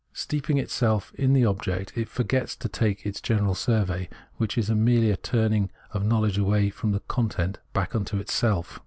[0.13, 5.11] Steeping itself in its object, it forgets to take that general survey, which is merely
[5.11, 8.79] a turning of knowledge away from the content back into itself.